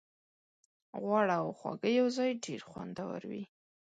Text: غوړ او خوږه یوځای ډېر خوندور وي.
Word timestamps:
غوړ 1.01 1.25
او 1.39 1.45
خوږه 1.57 1.89
یوځای 1.99 2.31
ډېر 2.45 2.61
خوندور 2.69 3.21
وي. 3.29 3.43